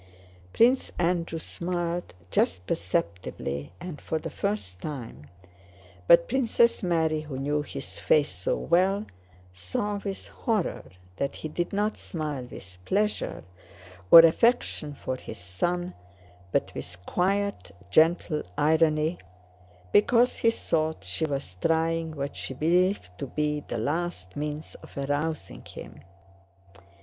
Prince 0.51 0.91
Andrew 0.97 1.37
smiled 1.37 2.15
just 2.31 2.65
perceptibly 2.65 3.71
and 3.79 4.01
for 4.01 4.17
the 4.17 4.31
first 4.31 4.81
time, 4.81 5.27
but 6.07 6.27
Princess 6.27 6.81
Mary, 6.81 7.21
who 7.21 7.37
knew 7.37 7.61
his 7.61 7.99
face 7.99 8.29
so 8.31 8.57
well, 8.57 9.05
saw 9.53 9.99
with 10.03 10.27
horror 10.29 10.85
that 11.17 11.35
he 11.35 11.47
did 11.47 11.71
not 11.71 11.99
smile 11.99 12.45
with 12.49 12.77
pleasure 12.83 13.43
or 14.09 14.21
affection 14.21 14.95
for 14.95 15.17
his 15.17 15.37
son, 15.37 15.93
but 16.51 16.73
with 16.73 16.97
quiet, 17.05 17.69
gentle 17.91 18.41
irony 18.57 19.19
because 19.91 20.37
he 20.39 20.49
thought 20.49 21.03
she 21.03 21.25
was 21.27 21.55
trying 21.61 22.15
what 22.15 22.35
she 22.35 22.55
believed 22.55 23.11
to 23.19 23.27
be 23.27 23.59
the 23.67 23.77
last 23.77 24.35
means 24.35 24.73
of 24.81 24.97
arousing 24.97 25.63
him. 25.63 25.99